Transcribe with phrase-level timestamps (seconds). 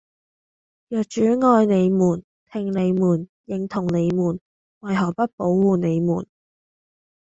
[0.87, 4.39] 若主愛你們，聽你們，認同你們，
[4.79, 6.25] 為何不保護你們？